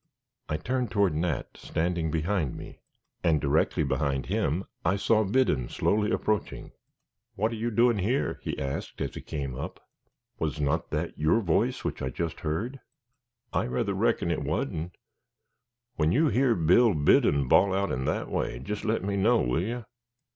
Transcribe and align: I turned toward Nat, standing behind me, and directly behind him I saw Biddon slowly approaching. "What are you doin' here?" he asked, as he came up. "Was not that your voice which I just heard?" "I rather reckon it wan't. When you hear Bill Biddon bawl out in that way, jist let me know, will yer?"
I 0.49 0.57
turned 0.57 0.89
toward 0.89 1.13
Nat, 1.13 1.57
standing 1.57 2.09
behind 2.09 2.57
me, 2.57 2.79
and 3.23 3.39
directly 3.39 3.83
behind 3.83 4.25
him 4.25 4.63
I 4.83 4.95
saw 4.95 5.23
Biddon 5.23 5.69
slowly 5.69 6.09
approaching. 6.09 6.71
"What 7.35 7.51
are 7.51 7.55
you 7.55 7.69
doin' 7.69 7.99
here?" 7.99 8.39
he 8.41 8.57
asked, 8.57 8.99
as 8.99 9.13
he 9.13 9.21
came 9.21 9.53
up. 9.53 9.79
"Was 10.39 10.59
not 10.59 10.89
that 10.89 11.19
your 11.19 11.39
voice 11.39 11.83
which 11.83 12.01
I 12.01 12.09
just 12.09 12.39
heard?" 12.39 12.79
"I 13.53 13.67
rather 13.67 13.93
reckon 13.93 14.31
it 14.31 14.41
wan't. 14.41 14.97
When 15.97 16.11
you 16.11 16.29
hear 16.29 16.55
Bill 16.55 16.95
Biddon 16.95 17.47
bawl 17.47 17.71
out 17.71 17.91
in 17.91 18.05
that 18.05 18.27
way, 18.31 18.57
jist 18.57 18.83
let 18.83 19.03
me 19.03 19.15
know, 19.17 19.39
will 19.41 19.61
yer?" 19.61 19.85